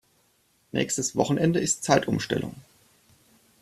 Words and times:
Nächstes 0.71 1.15
Wochenende 1.15 1.59
ist 1.59 1.83
Zeitumstellung. 1.83 2.55